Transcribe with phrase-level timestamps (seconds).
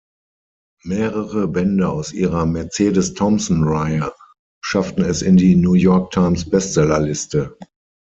[0.83, 4.11] Mehrere Bände aus ihrer Mercedes-Thompson-Reihe
[4.65, 7.55] schafften es in die New York Times Bestseller-Liste.